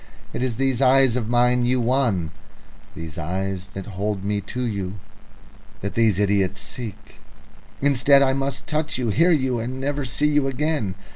It 0.33 0.41
is 0.41 0.55
these 0.55 0.81
eyes 0.81 1.15
of 1.15 1.29
mine 1.29 1.63
you 1.63 1.79
won, 1.79 2.31
these 2.95 3.19
eyes 3.19 3.69
that 3.75 3.85
hold 3.85 4.23
me 4.23 4.41
to 4.41 4.63
you, 4.65 4.95
that 5.81 5.93
these 5.93 6.17
idiots 6.17 6.59
seek. 6.59 7.19
Instead, 7.83 8.23
I 8.23 8.33
must 8.33 8.65
touch 8.65 8.97
you, 8.97 9.09
hear 9.09 9.29
you, 9.29 9.59
and 9.59 9.79
never 9.79 10.03
see 10.03 10.25
you 10.29 10.47
again. 10.47 10.95